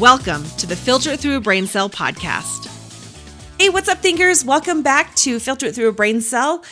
Welcome 0.00 0.44
to 0.58 0.66
the 0.68 0.76
Filter 0.76 1.16
Through 1.16 1.38
a 1.38 1.40
Brain 1.40 1.66
Cell 1.66 1.90
podcast. 1.90 2.68
Hey, 3.58 3.68
what's 3.68 3.88
up, 3.88 3.98
thinkers? 3.98 4.44
Welcome 4.44 4.82
back 4.82 5.12
to 5.16 5.40
Filter 5.40 5.66
It 5.66 5.74
Through 5.74 5.88
a 5.88 5.92
Brain 5.92 6.20
Cell 6.20 6.62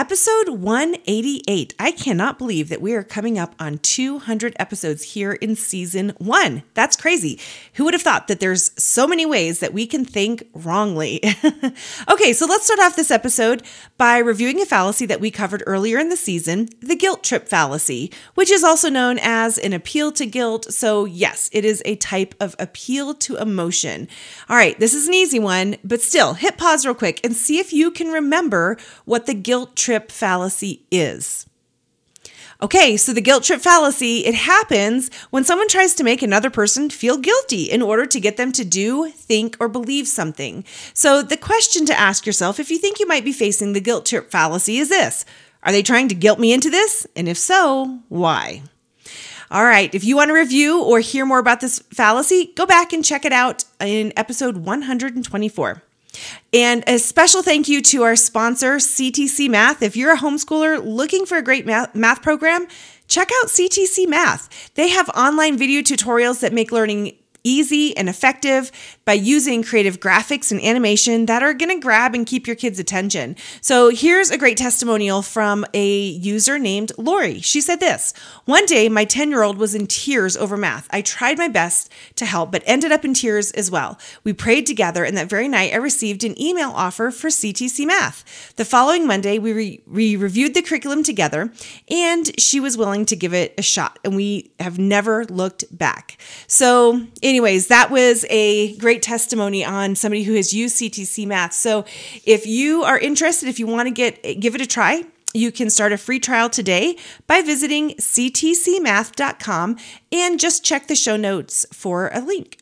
episode 0.00 0.48
188. 0.48 1.74
I 1.78 1.90
cannot 1.90 2.38
believe 2.38 2.70
that 2.70 2.80
we 2.80 2.94
are 2.94 3.02
coming 3.02 3.38
up 3.38 3.54
on 3.60 3.76
200 3.76 4.56
episodes 4.58 5.02
here 5.12 5.32
in 5.32 5.54
season 5.54 6.14
one. 6.16 6.62
That's 6.72 6.96
crazy. 6.96 7.38
Who 7.74 7.84
would 7.84 7.92
have 7.92 8.00
thought 8.00 8.26
that 8.28 8.40
there's 8.40 8.70
so 8.82 9.06
many 9.06 9.26
ways 9.26 9.58
that 9.60 9.74
we 9.74 9.86
can 9.86 10.06
think 10.06 10.48
wrongly? 10.54 11.20
okay, 12.08 12.32
so 12.32 12.46
let's 12.46 12.64
start 12.64 12.80
off 12.80 12.96
this 12.96 13.10
episode 13.10 13.62
by 13.98 14.16
reviewing 14.16 14.62
a 14.62 14.64
fallacy 14.64 15.04
that 15.04 15.20
we 15.20 15.30
covered 15.30 15.62
earlier 15.66 15.98
in 15.98 16.08
the 16.08 16.16
season 16.16 16.70
the 16.80 16.96
guilt 16.96 17.22
trip 17.22 17.46
fallacy, 17.46 18.10
which 18.34 18.50
is 18.50 18.64
also 18.64 18.88
known 18.88 19.18
as 19.20 19.58
an 19.58 19.74
appeal 19.74 20.12
to 20.12 20.24
guilt. 20.24 20.72
So, 20.72 21.04
yes, 21.04 21.50
it 21.52 21.66
is 21.66 21.82
a 21.84 21.96
type 21.96 22.34
of 22.40 22.56
appeal 22.58 23.12
to 23.16 23.36
emotion. 23.36 24.08
All 24.48 24.56
right, 24.56 24.80
this 24.80 24.94
is 24.94 25.08
an 25.08 25.14
easy 25.14 25.38
one, 25.38 25.76
but 25.84 26.00
still, 26.00 26.32
hit 26.32 26.56
pause 26.56 26.86
real 26.86 26.94
quick 26.94 27.20
and 27.22 27.36
see 27.36 27.58
if 27.58 27.74
you 27.74 27.90
can 27.90 28.08
remember 28.08 28.78
what 29.04 29.26
the 29.26 29.34
guilt 29.34 29.76
trip 29.76 29.89
trip 29.90 30.12
fallacy 30.12 30.84
is. 30.92 31.46
Okay, 32.62 32.96
so 32.96 33.12
the 33.12 33.20
guilt 33.20 33.42
trip 33.42 33.60
fallacy, 33.60 34.24
it 34.24 34.36
happens 34.36 35.10
when 35.30 35.42
someone 35.42 35.66
tries 35.66 35.94
to 35.94 36.04
make 36.04 36.22
another 36.22 36.48
person 36.48 36.90
feel 36.90 37.18
guilty 37.18 37.64
in 37.64 37.82
order 37.82 38.06
to 38.06 38.20
get 38.20 38.36
them 38.36 38.52
to 38.52 38.64
do, 38.64 39.10
think, 39.10 39.56
or 39.58 39.66
believe 39.66 40.06
something. 40.06 40.64
So 40.94 41.22
the 41.22 41.36
question 41.36 41.86
to 41.86 41.98
ask 41.98 42.24
yourself 42.24 42.60
if 42.60 42.70
you 42.70 42.78
think 42.78 43.00
you 43.00 43.08
might 43.08 43.24
be 43.24 43.32
facing 43.32 43.72
the 43.72 43.80
guilt 43.80 44.06
trip 44.06 44.30
fallacy 44.30 44.78
is 44.78 44.90
this 44.90 45.24
Are 45.64 45.72
they 45.72 45.82
trying 45.82 46.06
to 46.06 46.14
guilt 46.14 46.38
me 46.38 46.52
into 46.52 46.70
this? 46.70 47.04
And 47.16 47.28
if 47.28 47.36
so, 47.36 47.98
why? 48.08 48.62
All 49.50 49.64
right, 49.64 49.92
if 49.92 50.04
you 50.04 50.14
want 50.14 50.28
to 50.28 50.34
review 50.34 50.80
or 50.80 51.00
hear 51.00 51.26
more 51.26 51.40
about 51.40 51.60
this 51.60 51.80
fallacy, 51.92 52.52
go 52.54 52.64
back 52.64 52.92
and 52.92 53.04
check 53.04 53.24
it 53.24 53.32
out 53.32 53.64
in 53.80 54.12
episode 54.16 54.58
124. 54.58 55.82
And 56.52 56.84
a 56.86 56.98
special 56.98 57.42
thank 57.42 57.68
you 57.68 57.80
to 57.82 58.02
our 58.02 58.16
sponsor, 58.16 58.76
CTC 58.76 59.48
Math. 59.48 59.82
If 59.82 59.96
you're 59.96 60.14
a 60.14 60.18
homeschooler 60.18 60.84
looking 60.84 61.26
for 61.26 61.38
a 61.38 61.42
great 61.42 61.66
math, 61.66 62.22
program, 62.22 62.66
check 63.06 63.28
out 63.40 63.48
CTC 63.48 64.08
Math. 64.08 64.74
They 64.74 64.88
have 64.88 65.08
online 65.10 65.56
video 65.56 65.82
tutorials 65.82 66.40
that 66.40 66.52
make 66.52 66.72
learning 66.72 67.16
easy 67.44 67.96
and 67.96 68.08
effective 68.08 68.70
by 69.10 69.14
using 69.14 69.60
creative 69.60 69.98
graphics 69.98 70.52
and 70.52 70.62
animation 70.62 71.26
that 71.26 71.42
are 71.42 71.52
going 71.52 71.68
to 71.68 71.82
grab 71.82 72.14
and 72.14 72.28
keep 72.28 72.46
your 72.46 72.54
kids' 72.54 72.78
attention. 72.78 73.34
So 73.60 73.88
here's 73.88 74.30
a 74.30 74.38
great 74.38 74.56
testimonial 74.56 75.20
from 75.20 75.66
a 75.74 76.10
user 76.10 76.60
named 76.60 76.92
Lori. 76.96 77.40
She 77.40 77.60
said 77.60 77.80
this 77.80 78.14
One 78.44 78.66
day, 78.66 78.88
my 78.88 79.04
10 79.04 79.30
year 79.30 79.42
old 79.42 79.58
was 79.58 79.74
in 79.74 79.88
tears 79.88 80.36
over 80.36 80.56
math. 80.56 80.86
I 80.92 81.02
tried 81.02 81.38
my 81.38 81.48
best 81.48 81.90
to 82.14 82.24
help, 82.24 82.52
but 82.52 82.62
ended 82.66 82.92
up 82.92 83.04
in 83.04 83.12
tears 83.12 83.50
as 83.50 83.68
well. 83.68 83.98
We 84.22 84.32
prayed 84.32 84.64
together, 84.64 85.02
and 85.02 85.16
that 85.16 85.28
very 85.28 85.48
night, 85.48 85.72
I 85.72 85.78
received 85.78 86.22
an 86.22 86.40
email 86.40 86.70
offer 86.70 87.10
for 87.10 87.30
CTC 87.30 87.84
Math. 87.88 88.54
The 88.54 88.64
following 88.64 89.08
Monday, 89.08 89.40
we, 89.40 89.52
re- 89.52 89.82
we 89.88 90.14
reviewed 90.14 90.54
the 90.54 90.62
curriculum 90.62 91.02
together, 91.02 91.52
and 91.90 92.30
she 92.40 92.60
was 92.60 92.78
willing 92.78 93.06
to 93.06 93.16
give 93.16 93.34
it 93.34 93.54
a 93.58 93.62
shot, 93.62 93.98
and 94.04 94.14
we 94.14 94.52
have 94.60 94.78
never 94.78 95.24
looked 95.24 95.64
back. 95.76 96.16
So, 96.46 97.08
anyways, 97.24 97.66
that 97.66 97.90
was 97.90 98.24
a 98.30 98.76
great 98.76 98.99
testimony 99.00 99.64
on 99.64 99.96
somebody 99.96 100.22
who 100.22 100.34
has 100.34 100.52
used 100.52 100.76
CTC 100.76 101.26
Math. 101.26 101.52
So 101.54 101.84
if 102.24 102.46
you 102.46 102.84
are 102.84 102.98
interested, 102.98 103.48
if 103.48 103.58
you 103.58 103.66
want 103.66 103.88
to 103.88 103.94
get 103.94 104.40
give 104.40 104.54
it 104.54 104.60
a 104.60 104.66
try, 104.66 105.04
you 105.32 105.52
can 105.52 105.70
start 105.70 105.92
a 105.92 105.98
free 105.98 106.18
trial 106.18 106.50
today 106.50 106.96
by 107.26 107.42
visiting 107.42 107.90
ctcmath.com 107.90 109.76
and 110.12 110.40
just 110.40 110.64
check 110.64 110.86
the 110.86 110.96
show 110.96 111.16
notes 111.16 111.66
for 111.72 112.10
a 112.12 112.20
link. 112.20 112.58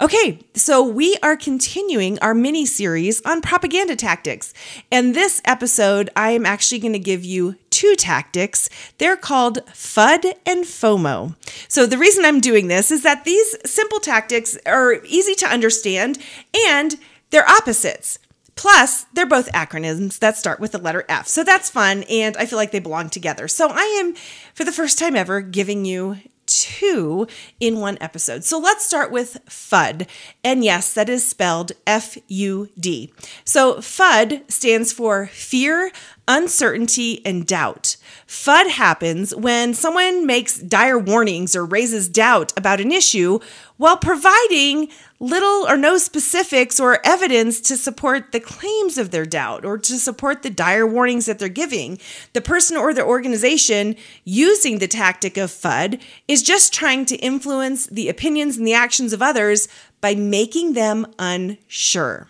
Okay, 0.00 0.40
so 0.54 0.82
we 0.82 1.16
are 1.22 1.36
continuing 1.36 2.18
our 2.18 2.34
mini 2.34 2.66
series 2.66 3.22
on 3.24 3.40
propaganda 3.40 3.96
tactics. 3.96 4.52
And 4.90 5.14
this 5.14 5.40
episode, 5.44 6.10
I 6.16 6.30
am 6.30 6.44
actually 6.44 6.80
going 6.80 6.94
to 6.94 6.98
give 6.98 7.24
you 7.24 7.56
two 7.78 7.94
tactics. 7.94 8.68
They're 8.98 9.16
called 9.16 9.64
FUD 9.66 10.34
and 10.44 10.64
FOMO. 10.64 11.36
So, 11.68 11.86
the 11.86 11.96
reason 11.96 12.24
I'm 12.24 12.40
doing 12.40 12.66
this 12.66 12.90
is 12.90 13.04
that 13.04 13.24
these 13.24 13.56
simple 13.64 14.00
tactics 14.00 14.58
are 14.66 14.94
easy 15.04 15.36
to 15.36 15.46
understand 15.46 16.18
and 16.52 16.96
they're 17.30 17.48
opposites. 17.48 18.18
Plus, 18.56 19.04
they're 19.12 19.26
both 19.26 19.52
acronyms 19.52 20.18
that 20.18 20.36
start 20.36 20.58
with 20.58 20.72
the 20.72 20.78
letter 20.78 21.04
F. 21.08 21.28
So 21.28 21.44
that's 21.44 21.70
fun, 21.70 22.02
and 22.10 22.36
I 22.36 22.46
feel 22.46 22.58
like 22.58 22.72
they 22.72 22.80
belong 22.80 23.10
together. 23.10 23.46
So 23.46 23.68
I 23.70 23.84
am, 24.00 24.16
for 24.52 24.64
the 24.64 24.72
first 24.72 24.98
time 24.98 25.14
ever, 25.14 25.40
giving 25.40 25.84
you 25.84 26.16
two 26.46 27.28
in 27.60 27.78
one 27.78 27.98
episode. 28.00 28.42
So 28.42 28.58
let's 28.58 28.84
start 28.84 29.12
with 29.12 29.38
FUD. 29.46 30.08
And 30.42 30.64
yes, 30.64 30.92
that 30.94 31.08
is 31.08 31.24
spelled 31.24 31.70
F 31.86 32.18
U 32.26 32.70
D. 32.80 33.12
So 33.44 33.74
FUD 33.76 34.50
stands 34.50 34.92
for 34.92 35.28
fear, 35.28 35.92
uncertainty, 36.28 37.24
and 37.24 37.46
doubt. 37.46 37.96
FUD 38.26 38.68
happens 38.68 39.34
when 39.34 39.72
someone 39.72 40.26
makes 40.26 40.58
dire 40.58 40.98
warnings 40.98 41.56
or 41.56 41.64
raises 41.64 42.08
doubt 42.08 42.52
about 42.56 42.80
an 42.80 42.92
issue 42.92 43.38
while 43.78 43.96
providing 43.96 44.88
little 45.18 45.66
or 45.66 45.76
no 45.76 45.96
specifics 45.98 46.78
or 46.78 47.04
evidence 47.04 47.60
to 47.60 47.76
support 47.76 48.30
the 48.30 48.40
claims 48.40 48.98
of 48.98 49.10
their 49.10 49.24
doubt 49.24 49.64
or 49.64 49.78
to 49.78 49.94
support 49.94 50.42
the 50.42 50.50
dire 50.50 50.86
warnings 50.86 51.26
that 51.26 51.38
they're 51.38 51.48
giving. 51.48 51.98
The 52.34 52.40
person 52.40 52.76
or 52.76 52.92
the 52.92 53.04
organization 53.04 53.96
using 54.24 54.78
the 54.78 54.86
tactic 54.86 55.36
of 55.36 55.50
FUD 55.50 56.00
is 56.28 56.42
just 56.42 56.72
trying 56.72 57.06
to 57.06 57.16
influence 57.16 57.86
the 57.86 58.08
opinions 58.08 58.58
and 58.58 58.66
the 58.66 58.74
actions 58.74 59.12
of 59.12 59.22
others 59.22 59.66
by 60.00 60.14
making 60.14 60.74
them 60.74 61.06
unsure. 61.18 62.28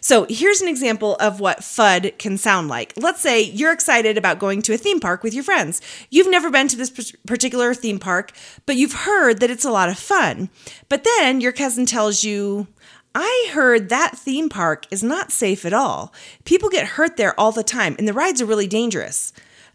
So 0.00 0.26
here's 0.28 0.60
an 0.60 0.68
example 0.68 1.16
of 1.16 1.40
what 1.40 1.60
FUD 1.60 2.18
can 2.18 2.38
sound 2.38 2.68
like. 2.68 2.92
Let's 2.96 3.20
say 3.20 3.42
you're 3.42 3.72
excited 3.72 4.16
about 4.16 4.38
going 4.38 4.62
to 4.62 4.74
a 4.74 4.78
theme 4.78 5.00
park 5.00 5.22
with 5.22 5.34
your 5.34 5.44
friends. 5.44 5.80
You've 6.10 6.30
never 6.30 6.50
been 6.50 6.68
to 6.68 6.76
this 6.76 7.12
particular 7.26 7.74
theme 7.74 7.98
park, 7.98 8.32
but 8.66 8.76
you've 8.76 8.92
heard 8.92 9.40
that 9.40 9.50
it's 9.50 9.64
a 9.64 9.70
lot 9.70 9.88
of 9.88 9.98
fun. 9.98 10.50
But 10.88 11.04
then 11.04 11.40
your 11.40 11.52
cousin 11.52 11.86
tells 11.86 12.24
you, 12.24 12.68
I 13.14 13.50
heard 13.52 13.90
that 13.90 14.16
theme 14.16 14.48
park 14.48 14.86
is 14.90 15.02
not 15.02 15.32
safe 15.32 15.66
at 15.66 15.74
all. 15.74 16.14
People 16.44 16.70
get 16.70 16.86
hurt 16.86 17.16
there 17.16 17.38
all 17.38 17.52
the 17.52 17.62
time, 17.62 17.94
and 17.98 18.08
the 18.08 18.14
rides 18.14 18.40
are 18.40 18.46
really 18.46 18.66
dangerous. 18.66 19.32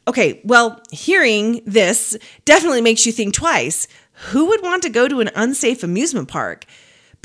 Okay, 0.07 0.41
well, 0.44 0.81
hearing 0.91 1.62
this 1.66 2.18
definitely 2.45 2.81
makes 2.81 3.06
you 3.06 3.12
think 3.12 3.34
twice. 3.34 3.88
Who 4.31 4.45
would 4.45 4.63
want 4.63 4.81
to 4.84 4.89
go 4.89 5.07
to 5.07 5.19
an 5.19 5.29
unsafe 5.35 5.84
amusement 5.84 6.29
park? 6.29 6.66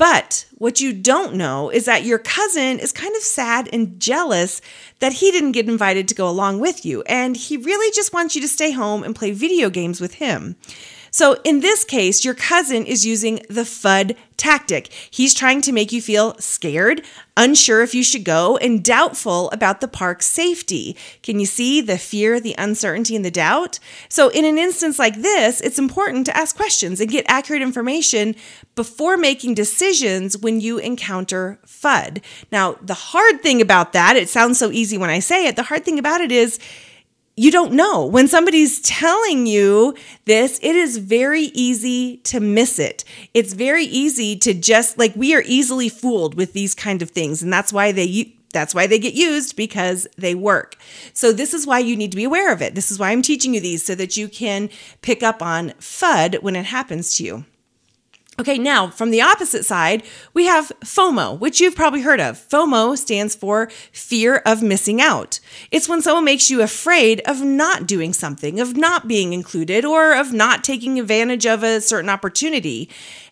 But 0.03 0.47
what 0.57 0.81
you 0.81 0.91
don't 0.91 1.35
know 1.35 1.69
is 1.69 1.85
that 1.85 2.03
your 2.03 2.17
cousin 2.17 2.77
is 2.77 2.91
kind 2.91 3.15
of 3.15 3.21
sad 3.21 3.69
and 3.71 4.01
jealous 4.01 4.59
that 4.99 5.13
he 5.13 5.31
didn't 5.31 5.53
get 5.53 5.69
invited 5.69 6.09
to 6.09 6.13
go 6.13 6.27
along 6.27 6.59
with 6.59 6.85
you, 6.85 7.03
and 7.03 7.37
he 7.37 7.55
really 7.55 7.89
just 7.95 8.11
wants 8.11 8.35
you 8.35 8.41
to 8.41 8.49
stay 8.49 8.71
home 8.71 9.03
and 9.05 9.15
play 9.15 9.31
video 9.31 9.69
games 9.69 10.01
with 10.01 10.15
him. 10.15 10.57
So 11.13 11.39
in 11.43 11.59
this 11.59 11.83
case, 11.83 12.25
your 12.25 12.33
cousin 12.33 12.87
is 12.87 13.05
using 13.05 13.35
the 13.47 13.61
FUD 13.61 14.17
tactic. 14.35 14.91
He's 15.11 15.35
trying 15.35 15.61
to 15.61 15.71
make 15.71 15.91
you 15.91 16.01
feel 16.01 16.35
scared, 16.39 17.03
unsure 17.37 17.83
if 17.83 17.93
you 17.93 18.03
should 18.03 18.23
go, 18.23 18.57
and 18.57 18.83
doubtful 18.83 19.51
about 19.51 19.79
the 19.79 19.87
park's 19.87 20.25
safety. 20.25 20.97
Can 21.21 21.39
you 21.39 21.45
see 21.45 21.81
the 21.81 21.99
fear, 21.99 22.39
the 22.39 22.55
uncertainty, 22.57 23.15
and 23.15 23.23
the 23.23 23.29
doubt? 23.29 23.77
So, 24.09 24.29
in 24.29 24.43
an 24.43 24.57
instance 24.57 24.97
like 24.97 25.21
this, 25.21 25.61
it's 25.61 25.77
important 25.77 26.25
to 26.25 26.35
ask 26.35 26.55
questions 26.55 26.99
and 26.99 27.11
get 27.11 27.25
accurate 27.27 27.61
information 27.61 28.35
before 28.73 29.15
making 29.15 29.53
decisions 29.53 30.35
when 30.35 30.61
you 30.61 30.79
encounter 30.79 31.59
FUD. 31.63 32.23
Now, 32.51 32.77
the 32.81 32.95
hard 32.95 33.43
thing 33.43 33.61
about 33.61 33.93
that, 33.93 34.15
it 34.15 34.29
sounds 34.29 34.57
so 34.57 34.71
easy 34.71 34.97
when 34.97 35.11
I 35.11 35.19
say 35.19 35.45
it, 35.45 35.57
the 35.57 35.63
hard 35.63 35.85
thing 35.85 35.99
about 35.99 36.21
it 36.21 36.31
is, 36.31 36.57
you 37.35 37.49
don't 37.51 37.73
know. 37.73 38.05
When 38.05 38.27
somebody's 38.27 38.79
telling 38.81 39.47
you 39.47 39.95
this, 40.25 40.59
it 40.61 40.75
is 40.75 40.97
very 40.97 41.45
easy 41.53 42.17
to 42.17 42.39
miss 42.39 42.77
it. 42.77 43.03
It's 43.33 43.53
very 43.53 43.85
easy 43.85 44.35
to 44.37 44.53
just 44.53 44.97
like 44.97 45.15
we 45.15 45.33
are 45.35 45.43
easily 45.45 45.89
fooled 45.89 46.35
with 46.35 46.53
these 46.53 46.75
kind 46.75 47.01
of 47.01 47.09
things 47.09 47.41
and 47.41 47.51
that's 47.51 47.73
why 47.73 47.91
they 47.91 48.35
that's 48.53 48.75
why 48.75 48.85
they 48.85 48.99
get 48.99 49.15
used 49.15 49.55
because 49.55 50.07
they 50.15 50.35
work. 50.35 50.77
So 51.13 51.31
this 51.31 51.55
is 51.55 51.65
why 51.65 51.79
you 51.79 51.95
need 51.95 52.11
to 52.11 52.17
be 52.17 52.23
aware 52.23 52.53
of 52.53 52.61
it. 52.61 52.75
This 52.75 52.91
is 52.91 52.99
why 52.99 53.09
I'm 53.09 53.23
teaching 53.23 53.55
you 53.55 53.59
these 53.59 53.83
so 53.83 53.95
that 53.95 54.15
you 54.15 54.29
can 54.29 54.69
pick 55.01 55.23
up 55.23 55.41
on 55.41 55.71
FUD 55.79 56.43
when 56.43 56.55
it 56.55 56.65
happens 56.65 57.17
to 57.17 57.23
you. 57.23 57.45
Okay, 58.43 58.57
now 58.57 58.89
from 58.89 59.11
the 59.11 59.21
opposite 59.21 59.63
side, 59.63 60.03
we 60.33 60.47
have 60.47 60.73
FOMO, 60.81 61.39
which 61.39 61.61
you've 61.61 61.77
probably 61.77 62.01
heard 62.01 62.19
of. 62.19 62.37
FOMO 62.49 62.97
stands 62.97 63.35
for 63.35 63.69
fear 63.93 64.41
of 64.45 64.61
missing 64.61 64.99
out. 64.99 65.39
It's 65.71 65.87
when 65.87 66.01
someone 66.01 66.25
makes 66.25 66.49
you 66.49 66.61
afraid 66.61 67.21
of 67.25 67.41
not 67.41 67.87
doing 67.87 68.11
something, 68.11 68.59
of 68.59 68.75
not 68.75 69.07
being 69.07 69.31
included, 69.31 69.85
or 69.85 70.13
of 70.13 70.33
not 70.33 70.61
taking 70.61 70.99
advantage 70.99 71.45
of 71.45 71.63
a 71.63 71.79
certain 71.79 72.09
opportunity. 72.09 72.89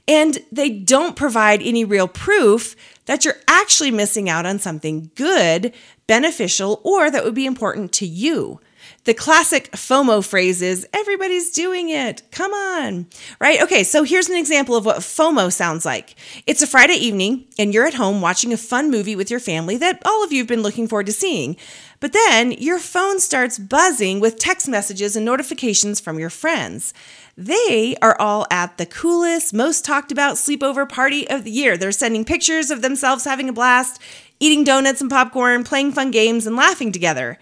And 0.08 0.38
they 0.50 0.70
don't 0.70 1.18
provide 1.18 1.62
any 1.62 1.84
real 1.84 2.08
proof 2.08 2.78
that 3.06 3.26
you're 3.26 3.36
actually 3.50 3.92
missing 3.92 4.30
out 4.30 4.46
on 4.46 4.60
something 4.60 5.12
good, 5.16 5.74
beneficial, 6.08 6.80
or 6.86 7.12
that 7.12 7.26
would 7.26 7.36
be 7.36 7.46
important 7.46 7.92
to 7.96 8.06
you. 8.06 8.62
The 9.04 9.14
classic 9.14 9.72
FOMO 9.72 10.26
phrase 10.26 10.62
is 10.62 10.88
everybody's 10.94 11.52
doing 11.52 11.90
it. 11.90 12.22
Come 12.32 12.54
on. 12.54 13.08
Right? 13.40 13.62
Okay, 13.62 13.84
so 13.84 14.04
here's 14.04 14.30
an 14.30 14.38
example 14.38 14.76
of 14.76 14.86
what 14.86 14.98
FOMO 14.98 15.52
sounds 15.52 15.86
like. 15.86 16.16
It's 16.46 16.62
a 16.62 16.68
Friday 16.68 16.94
evening 16.94 17.46
and 17.58 17.74
you're 17.74 17.88
at 17.88 17.96
home 17.96 18.22
watching 18.22 18.54
a 18.54 18.58
fun 18.58 18.92
movie 18.92 19.16
with 19.16 19.32
your 19.32 19.40
family 19.40 19.78
that 19.78 20.02
all 20.06 20.24
of 20.24 20.32
you 20.32 20.40
have 20.40 20.48
been 20.48 20.62
looking 20.62 20.88
forward 20.88 21.08
to 21.08 21.14
seeing. 21.14 21.58
But 22.00 22.14
then 22.14 22.52
your 22.54 22.80
phone 22.80 23.20
starts 23.20 23.60
buzzing 23.60 24.20
with 24.20 24.40
text 24.40 24.68
messages 24.68 25.16
and 25.16 25.26
notifications 25.26 26.00
from 26.00 26.20
your 26.20 26.32
friends. 26.32 26.94
They 27.38 27.96
are 28.02 28.20
all 28.20 28.46
at 28.52 28.78
the 28.78 28.86
coolest, 28.86 29.54
most 29.54 29.86
talked 29.86 30.12
about 30.12 30.36
sleepover 30.36 30.88
party 30.88 31.30
of 31.30 31.44
the 31.44 31.52
year. 31.52 31.78
They're 31.78 31.92
sending 31.92 32.26
pictures 32.26 32.72
of 32.72 32.82
themselves 32.82 33.26
having 33.26 33.50
a 33.50 33.54
blast, 33.54 34.02
eating 34.40 34.64
donuts 34.64 35.02
and 35.02 35.10
popcorn, 35.10 35.64
playing 35.64 35.94
fun 35.94 36.12
games, 36.12 36.46
and 36.46 36.56
laughing 36.56 36.92
together. 36.92 37.40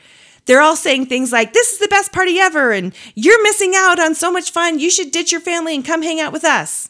They're 0.49 0.61
all 0.61 0.75
saying 0.75 1.05
things 1.05 1.31
like, 1.31 1.53
This 1.53 1.73
is 1.73 1.77
the 1.77 1.87
best 1.89 2.11
party 2.11 2.39
ever, 2.39 2.71
and 2.71 2.91
you're 3.13 3.43
missing 3.43 3.73
out 3.75 3.99
on 3.99 4.15
so 4.15 4.31
much 4.31 4.49
fun. 4.49 4.79
You 4.79 4.89
should 4.89 5.11
ditch 5.11 5.31
your 5.31 5.41
family 5.41 5.75
and 5.75 5.85
come 5.85 6.01
hang 6.01 6.19
out 6.19 6.33
with 6.33 6.43
us. 6.43 6.89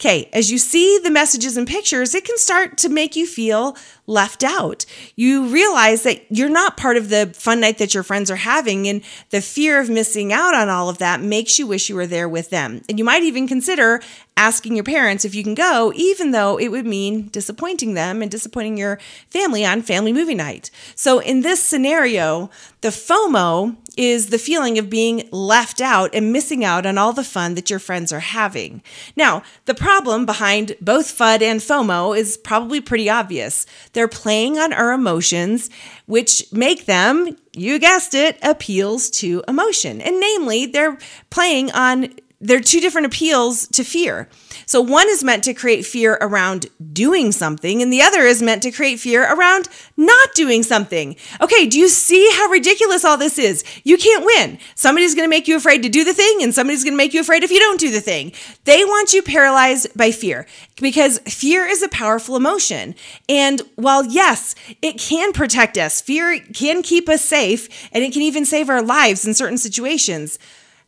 Okay, 0.00 0.30
as 0.32 0.50
you 0.50 0.56
see 0.56 0.98
the 0.98 1.10
messages 1.10 1.58
and 1.58 1.68
pictures, 1.68 2.14
it 2.14 2.24
can 2.24 2.38
start 2.38 2.78
to 2.78 2.88
make 2.88 3.14
you 3.14 3.26
feel 3.26 3.76
left 4.08 4.42
out. 4.42 4.84
You 5.14 5.46
realize 5.46 6.02
that 6.02 6.24
you're 6.30 6.48
not 6.48 6.76
part 6.76 6.96
of 6.96 7.10
the 7.10 7.32
fun 7.34 7.60
night 7.60 7.78
that 7.78 7.94
your 7.94 8.02
friends 8.02 8.30
are 8.30 8.36
having, 8.36 8.88
and 8.88 9.02
the 9.30 9.40
fear 9.40 9.80
of 9.80 9.88
missing 9.88 10.32
out 10.32 10.54
on 10.54 10.68
all 10.68 10.88
of 10.88 10.98
that 10.98 11.20
makes 11.20 11.58
you 11.58 11.66
wish 11.66 11.88
you 11.88 11.94
were 11.94 12.06
there 12.06 12.28
with 12.28 12.50
them. 12.50 12.82
And 12.88 12.98
you 12.98 13.04
might 13.04 13.22
even 13.22 13.46
consider 13.46 14.00
asking 14.38 14.76
your 14.76 14.84
parents 14.84 15.24
if 15.24 15.34
you 15.34 15.42
can 15.42 15.54
go, 15.54 15.92
even 15.96 16.30
though 16.30 16.58
it 16.58 16.68
would 16.68 16.86
mean 16.86 17.28
disappointing 17.28 17.94
them 17.94 18.22
and 18.22 18.30
disappointing 18.30 18.78
your 18.78 18.98
family 19.28 19.64
on 19.64 19.82
family 19.82 20.12
movie 20.12 20.34
night. 20.34 20.70
So, 20.94 21.18
in 21.18 21.42
this 21.42 21.62
scenario, 21.62 22.48
the 22.80 22.88
FOMO 22.88 23.76
is 23.96 24.28
the 24.28 24.38
feeling 24.38 24.78
of 24.78 24.88
being 24.88 25.28
left 25.32 25.80
out 25.80 26.14
and 26.14 26.32
missing 26.32 26.64
out 26.64 26.86
on 26.86 26.96
all 26.96 27.12
the 27.12 27.24
fun 27.24 27.56
that 27.56 27.68
your 27.68 27.80
friends 27.80 28.12
are 28.12 28.20
having. 28.20 28.80
Now, 29.16 29.42
the 29.64 29.74
problem 29.74 30.24
behind 30.24 30.76
both 30.80 31.06
FUD 31.06 31.42
and 31.42 31.58
FOMO 31.58 32.16
is 32.16 32.36
probably 32.36 32.80
pretty 32.80 33.10
obvious. 33.10 33.66
They're 33.98 34.06
playing 34.06 34.58
on 34.58 34.72
our 34.72 34.92
emotions, 34.92 35.70
which 36.06 36.52
make 36.52 36.86
them, 36.86 37.36
you 37.56 37.80
guessed 37.80 38.14
it, 38.14 38.38
appeals 38.44 39.10
to 39.10 39.42
emotion. 39.48 40.00
And 40.00 40.20
namely, 40.20 40.66
they're 40.66 40.98
playing 41.30 41.72
on 41.72 42.14
they're 42.40 42.60
two 42.60 42.80
different 42.80 43.06
appeals 43.06 43.66
to 43.68 43.82
fear. 43.82 44.28
So 44.64 44.80
one 44.80 45.08
is 45.08 45.24
meant 45.24 45.42
to 45.44 45.54
create 45.54 45.84
fear 45.84 46.18
around 46.20 46.66
doing 46.92 47.32
something, 47.32 47.82
and 47.82 47.92
the 47.92 48.02
other 48.02 48.22
is 48.22 48.42
meant 48.42 48.62
to 48.62 48.70
create 48.70 49.00
fear 49.00 49.24
around 49.24 49.68
not 49.96 50.34
doing 50.34 50.62
something. 50.62 51.16
Okay, 51.40 51.66
do 51.66 51.78
you 51.78 51.88
see 51.88 52.30
how 52.34 52.48
ridiculous 52.48 53.04
all 53.04 53.16
this 53.16 53.38
is? 53.38 53.64
You 53.82 53.96
can't 53.96 54.24
win. 54.24 54.58
Somebody's 54.74 55.14
gonna 55.14 55.28
make 55.28 55.48
you 55.48 55.56
afraid 55.56 55.82
to 55.82 55.88
do 55.88 56.04
the 56.04 56.14
thing, 56.14 56.42
and 56.42 56.54
somebody's 56.54 56.84
gonna 56.84 56.96
make 56.96 57.12
you 57.12 57.20
afraid 57.20 57.42
if 57.42 57.50
you 57.50 57.58
don't 57.58 57.80
do 57.80 57.90
the 57.90 58.00
thing. 58.00 58.32
They 58.64 58.84
want 58.84 59.12
you 59.12 59.22
paralyzed 59.22 59.88
by 59.96 60.12
fear 60.12 60.46
because 60.80 61.18
fear 61.20 61.66
is 61.66 61.82
a 61.82 61.88
powerful 61.88 62.36
emotion. 62.36 62.94
And 63.28 63.62
while, 63.74 64.04
yes, 64.04 64.54
it 64.80 64.98
can 64.98 65.32
protect 65.32 65.76
us, 65.76 66.00
fear 66.00 66.38
can 66.38 66.82
keep 66.82 67.08
us 67.08 67.24
safe, 67.24 67.88
and 67.92 68.04
it 68.04 68.12
can 68.12 68.22
even 68.22 68.44
save 68.44 68.68
our 68.68 68.82
lives 68.82 69.26
in 69.26 69.34
certain 69.34 69.58
situations. 69.58 70.38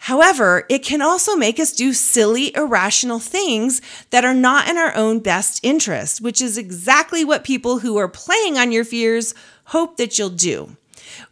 However, 0.04 0.64
it 0.70 0.82
can 0.82 1.02
also 1.02 1.36
make 1.36 1.60
us 1.60 1.72
do 1.72 1.92
silly, 1.92 2.56
irrational 2.56 3.18
things 3.18 3.82
that 4.08 4.24
are 4.24 4.32
not 4.34 4.66
in 4.66 4.78
our 4.78 4.96
own 4.96 5.20
best 5.20 5.60
interest, 5.62 6.22
which 6.22 6.40
is 6.40 6.56
exactly 6.56 7.22
what 7.22 7.44
people 7.44 7.80
who 7.80 7.98
are 7.98 8.08
playing 8.08 8.56
on 8.56 8.72
your 8.72 8.84
fears 8.84 9.34
hope 9.64 9.98
that 9.98 10.18
you'll 10.18 10.30
do. 10.30 10.74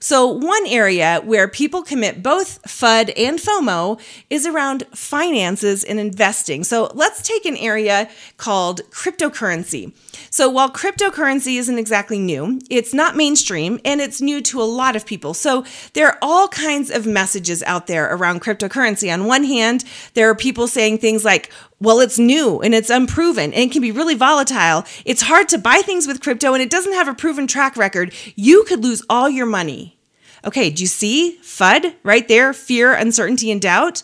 So, 0.01 0.27
one 0.27 0.67
area 0.67 1.21
where 1.25 1.49
people 1.49 1.83
commit 1.83 2.23
both 2.23 2.63
FUD 2.63 3.13
and 3.17 3.39
FOMO 3.39 4.01
is 4.31 4.47
around 4.47 4.85
finances 4.95 5.85
and 5.85 5.99
investing. 5.99 6.65
So, 6.65 6.91
let's 6.95 7.23
take 7.23 7.45
an 7.45 7.57
area 7.57 8.09
called 8.37 8.83
cryptocurrency. 8.91 9.93
So, 10.31 10.49
while 10.49 10.71
cryptocurrency 10.71 11.59
isn't 11.59 11.79
exactly 11.79 12.19
new, 12.19 12.61
it's 12.71 12.95
not 12.95 13.17
mainstream 13.17 13.81
and 13.85 14.01
it's 14.01 14.21
new 14.21 14.41
to 14.43 14.61
a 14.61 14.65
lot 14.65 14.97
of 14.97 15.07
people. 15.07 15.35
So, 15.35 15.65
there 15.95 16.09
are 16.09 16.19
all 16.23 16.49
kinds 16.49 16.91
of 16.91 17.07
messages 17.07 17.63
out 17.65 17.87
there 17.87 18.15
around 18.15 18.41
cryptocurrency. 18.41 19.13
On 19.13 19.25
one 19.25 19.45
hand, 19.45 19.85
there 20.15 20.29
are 20.29 20.35
people 20.35 20.69
saying 20.69 20.99
things 20.99 21.25
like, 21.25 21.51
well, 21.81 22.01
it's 22.01 22.19
new 22.19 22.61
and 22.61 22.75
it's 22.75 22.91
unproven 22.91 23.53
and 23.53 23.63
it 23.63 23.73
can 23.73 23.83
be 23.83 23.93
really 23.93 24.15
volatile. 24.15 24.85
It's 25.05 25.23
hard 25.23 25.49
to 25.51 25.59
buy 25.59 25.81
things 25.85 26.07
with 26.07 26.21
crypto 26.21 26.53
and 26.53 26.63
it 26.63 26.71
doesn't 26.71 26.95
have 26.95 27.09
a 27.09 27.15
proven 27.15 27.47
track 27.47 27.77
record. 27.77 28.13
You 28.35 28.65
could 28.65 28.83
lose 28.83 29.03
all 29.09 29.29
your 29.29 29.47
money. 29.47 29.99
Okay, 30.45 30.71
do 30.71 30.83
you 30.83 30.87
see 30.89 31.39
FUD 31.43 31.95
right 32.03 32.27
there? 32.27 32.53
Fear, 32.53 32.95
uncertainty, 32.95 33.51
and 33.51 33.61
doubt. 33.61 34.03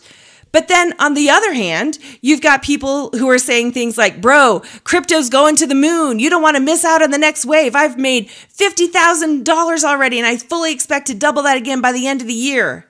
But 0.51 0.69
then 0.69 0.93
on 0.99 1.15
the 1.15 1.29
other 1.29 1.53
hand, 1.53 1.99
you've 2.21 2.39
got 2.39 2.63
people 2.63 3.09
who 3.09 3.29
are 3.29 3.37
saying 3.37 3.73
things 3.73 3.97
like, 3.97 4.21
bro, 4.21 4.61
crypto's 4.85 5.29
going 5.29 5.57
to 5.57 5.67
the 5.67 5.75
moon. 5.75 6.19
You 6.19 6.29
don't 6.29 6.41
want 6.41 6.55
to 6.55 6.63
miss 6.63 6.85
out 6.85 7.01
on 7.01 7.11
the 7.11 7.17
next 7.17 7.45
wave. 7.45 7.75
I've 7.75 7.97
made 7.97 8.29
$50,000 8.29 9.83
already 9.83 10.17
and 10.17 10.25
I 10.25 10.37
fully 10.37 10.71
expect 10.71 11.07
to 11.07 11.13
double 11.13 11.43
that 11.43 11.57
again 11.57 11.81
by 11.81 11.91
the 11.91 12.07
end 12.07 12.21
of 12.21 12.27
the 12.27 12.33
year. 12.33 12.87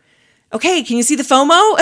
Okay, 0.54 0.84
can 0.84 0.98
you 0.98 1.04
see 1.04 1.16
the 1.16 1.24
FOMO? 1.24 1.78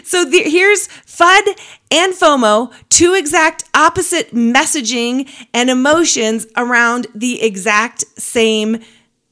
so 0.04 0.24
the, 0.24 0.42
here's 0.44 0.88
FUD 0.88 1.42
and 1.90 2.14
FOMO, 2.14 2.72
two 2.88 3.14
exact 3.14 3.64
opposite 3.74 4.32
messaging 4.32 5.28
and 5.52 5.68
emotions 5.68 6.46
around 6.56 7.06
the 7.14 7.42
exact 7.42 8.04
same 8.18 8.78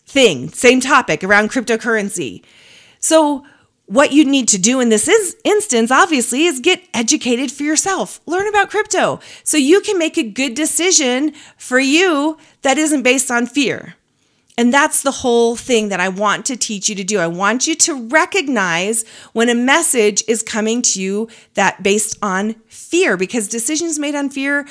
thing, 0.06 0.48
same 0.50 0.80
topic 0.80 1.24
around 1.24 1.50
cryptocurrency. 1.50 2.44
So 2.98 3.44
what 3.86 4.12
you 4.12 4.24
need 4.24 4.48
to 4.48 4.58
do 4.58 4.80
in 4.80 4.88
this 4.88 5.08
is, 5.08 5.36
instance, 5.44 5.90
obviously, 5.90 6.44
is 6.44 6.60
get 6.60 6.82
educated 6.94 7.50
for 7.50 7.62
yourself. 7.62 8.20
Learn 8.26 8.46
about 8.46 8.70
crypto 8.70 9.20
so 9.44 9.56
you 9.56 9.80
can 9.80 9.98
make 9.98 10.16
a 10.16 10.22
good 10.22 10.54
decision 10.54 11.32
for 11.56 11.78
you 11.78 12.38
that 12.62 12.78
isn't 12.78 13.02
based 13.02 13.30
on 13.30 13.46
fear. 13.46 13.94
And 14.58 14.72
that's 14.72 15.02
the 15.02 15.10
whole 15.10 15.56
thing 15.56 15.88
that 15.88 16.00
I 16.00 16.08
want 16.08 16.44
to 16.46 16.56
teach 16.56 16.88
you 16.88 16.94
to 16.96 17.04
do. 17.04 17.18
I 17.18 17.26
want 17.26 17.66
you 17.66 17.74
to 17.74 18.08
recognize 18.08 19.04
when 19.32 19.48
a 19.48 19.54
message 19.54 20.22
is 20.28 20.42
coming 20.42 20.82
to 20.82 21.00
you 21.00 21.28
that 21.54 21.82
based 21.82 22.18
on 22.22 22.54
fear, 22.68 23.16
because 23.16 23.48
decisions 23.48 23.98
made 23.98 24.14
on 24.14 24.28
fear 24.28 24.66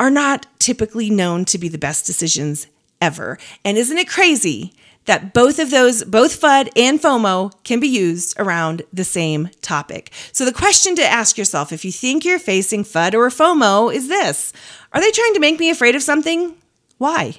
are 0.00 0.10
not 0.10 0.46
typically 0.58 1.08
known 1.08 1.44
to 1.46 1.58
be 1.58 1.68
the 1.68 1.78
best 1.78 2.04
decisions 2.04 2.66
ever. 3.00 3.38
And 3.64 3.78
isn't 3.78 3.96
it 3.96 4.08
crazy 4.08 4.72
that 5.04 5.32
both 5.32 5.60
of 5.60 5.70
those, 5.70 6.02
both 6.02 6.40
FUD 6.40 6.68
and 6.76 7.00
FOMO, 7.00 7.52
can 7.62 7.78
be 7.78 7.88
used 7.88 8.38
around 8.40 8.82
the 8.92 9.04
same 9.04 9.50
topic? 9.62 10.12
So 10.32 10.44
the 10.44 10.52
question 10.52 10.96
to 10.96 11.04
ask 11.04 11.38
yourself 11.38 11.72
if 11.72 11.84
you 11.84 11.92
think 11.92 12.24
you're 12.24 12.40
facing 12.40 12.82
FUD 12.82 13.14
or 13.14 13.28
FOMO 13.28 13.94
is 13.94 14.08
this 14.08 14.52
Are 14.92 15.00
they 15.00 15.12
trying 15.12 15.34
to 15.34 15.40
make 15.40 15.60
me 15.60 15.70
afraid 15.70 15.94
of 15.94 16.02
something? 16.02 16.56
Why? 16.98 17.36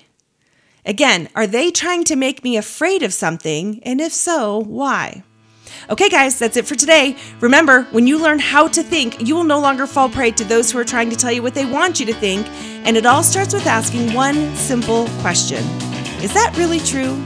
Again, 0.87 1.27
are 1.35 1.45
they 1.45 1.69
trying 1.69 2.05
to 2.05 2.15
make 2.15 2.45
me 2.45 2.55
afraid 2.55 3.03
of 3.03 3.13
something? 3.13 3.81
And 3.83 3.99
if 3.99 4.13
so, 4.13 4.63
why? 4.63 5.21
Okay, 5.89 6.07
guys, 6.07 6.39
that's 6.39 6.55
it 6.55 6.65
for 6.65 6.75
today. 6.75 7.17
Remember, 7.41 7.83
when 7.91 8.07
you 8.07 8.17
learn 8.17 8.39
how 8.39 8.69
to 8.69 8.81
think, 8.81 9.27
you 9.27 9.35
will 9.35 9.43
no 9.43 9.59
longer 9.59 9.85
fall 9.85 10.07
prey 10.07 10.31
to 10.31 10.45
those 10.45 10.71
who 10.71 10.79
are 10.79 10.85
trying 10.85 11.09
to 11.09 11.17
tell 11.17 11.31
you 11.31 11.43
what 11.43 11.55
they 11.55 11.65
want 11.65 11.99
you 11.99 12.05
to 12.05 12.13
think. 12.13 12.47
And 12.87 12.95
it 12.95 13.05
all 13.05 13.21
starts 13.21 13.53
with 13.53 13.67
asking 13.67 14.13
one 14.13 14.55
simple 14.55 15.09
question 15.19 15.61
Is 16.23 16.33
that 16.33 16.55
really 16.55 16.79
true? 16.79 17.21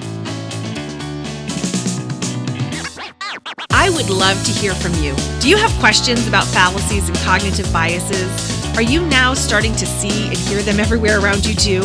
I 3.70 3.92
would 3.92 4.10
love 4.10 4.44
to 4.44 4.52
hear 4.52 4.74
from 4.74 4.96
you. 5.04 5.16
Do 5.40 5.48
you 5.48 5.58
have 5.58 5.72
questions 5.80 6.28
about 6.28 6.46
fallacies 6.46 7.10
and 7.10 7.18
cognitive 7.20 7.72
biases? 7.72 8.76
Are 8.76 8.82
you 8.82 9.06
now 9.06 9.36
starting 9.36 9.76
to 9.76 9.86
see 9.86 10.30
and 10.30 10.38
hear 10.38 10.64
them 10.64 10.80
everywhere 10.80 11.20
around 11.20 11.46
you, 11.46 11.54
too? 11.54 11.82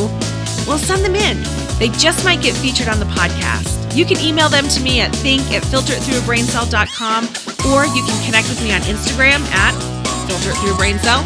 Well, 0.67 0.79
send 0.79 1.05
them 1.05 1.15
in. 1.15 1.66
They 1.79 1.91
just 1.91 2.25
might 2.25 2.41
get 2.41 2.57
featured 2.57 2.89
on 2.89 2.99
the 2.99 3.05
podcast. 3.07 3.95
You 3.95 4.05
can 4.05 4.19
email 4.19 4.49
them 4.49 4.67
to 4.69 4.81
me 4.81 5.01
at 5.01 5.15
think 5.17 5.43
at 5.53 5.63
filteritthroughabraincell.com 5.65 7.25
or 7.73 7.87
you 7.87 8.05
can 8.05 8.25
connect 8.25 8.49
with 8.49 8.63
me 8.63 8.73
on 8.73 8.81
Instagram 8.83 9.41
at 9.53 9.75
filteritthroughabraincell. 10.29 11.25